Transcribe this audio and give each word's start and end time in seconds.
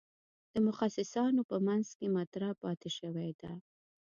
د 0.51 0.53
متخصصانو 0.65 1.41
په 1.51 1.57
منځ 1.67 1.85
کې 1.97 2.07
مطرح 2.17 2.51
پاتې 2.63 2.89
شوې 2.97 3.29
ده. 3.41 3.51